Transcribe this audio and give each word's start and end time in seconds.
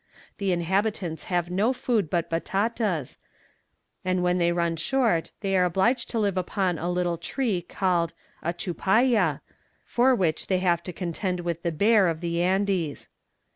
The 0.39 0.51
inhabitants 0.51 1.25
have 1.25 1.51
no 1.51 1.73
food 1.73 2.09
but 2.09 2.27
batatas, 2.27 3.19
and 4.03 4.23
when 4.23 4.39
they 4.39 4.51
run 4.51 4.75
short 4.75 5.29
they 5.41 5.55
are 5.55 5.63
obliged 5.65 6.09
to 6.09 6.19
live 6.19 6.37
upon 6.37 6.79
a 6.79 6.89
little 6.89 7.19
tree 7.19 7.61
called 7.61 8.11
"achupalla," 8.43 9.41
for 9.85 10.15
which 10.15 10.47
they 10.47 10.57
have 10.57 10.81
to 10.85 10.91
contend 10.91 11.41
with 11.41 11.61
the 11.61 11.71
bear 11.71 12.07
of 12.07 12.21
the 12.21 12.41
Andes. 12.41 13.09